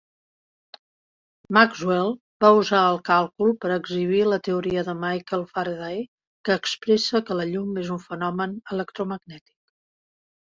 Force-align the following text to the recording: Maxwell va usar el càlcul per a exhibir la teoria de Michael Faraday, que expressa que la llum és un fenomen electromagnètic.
Maxwell 1.57 2.07
va 2.45 2.49
usar 2.61 2.79
el 2.93 2.97
càlcul 3.09 3.53
per 3.65 3.69
a 3.73 3.77
exhibir 3.81 4.21
la 4.29 4.39
teoria 4.47 4.85
de 4.87 4.95
Michael 5.03 5.45
Faraday, 5.51 6.01
que 6.51 6.57
expressa 6.63 7.23
que 7.29 7.39
la 7.41 7.47
llum 7.53 7.79
és 7.85 7.93
un 7.99 8.03
fenomen 8.09 8.57
electromagnètic. 8.79 9.55